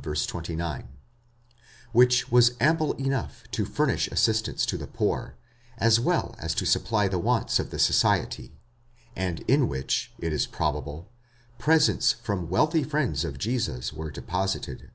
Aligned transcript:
29), 0.00 0.86
which 1.90 2.30
was 2.30 2.52
ample 2.60 2.92
enough 2.92 3.42
to 3.50 3.64
furnish 3.64 4.06
assistance 4.12 4.64
to 4.64 4.78
the 4.78 4.86
poor, 4.86 5.34
as 5.76 5.98
well 5.98 6.36
as 6.38 6.54
to 6.54 6.64
supply 6.64 7.08
the 7.08 7.18
wants 7.18 7.58
of 7.58 7.70
the 7.70 7.80
society, 7.80 8.54
and 9.16 9.40
in 9.48 9.66
which, 9.66 10.12
it 10.20 10.32
is 10.32 10.46
probable, 10.46 11.10
presents 11.58 12.12
from 12.12 12.48
wealthy 12.48 12.84
friends 12.84 13.24
of 13.24 13.38
Jesus 13.38 13.92
were 13.92 14.12
deposited. 14.12 14.92